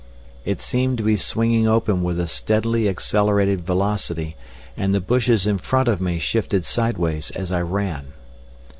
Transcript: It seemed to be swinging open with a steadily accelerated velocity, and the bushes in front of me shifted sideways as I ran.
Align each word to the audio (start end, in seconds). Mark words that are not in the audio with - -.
It 0.45 0.59
seemed 0.59 0.97
to 0.97 1.03
be 1.03 1.15
swinging 1.15 1.67
open 1.67 2.01
with 2.01 2.19
a 2.19 2.25
steadily 2.27 2.89
accelerated 2.89 3.63
velocity, 3.63 4.35
and 4.75 4.95
the 4.95 4.99
bushes 4.99 5.45
in 5.45 5.59
front 5.59 5.87
of 5.87 6.01
me 6.01 6.17
shifted 6.17 6.65
sideways 6.65 7.29
as 7.35 7.51
I 7.51 7.61
ran. 7.61 8.07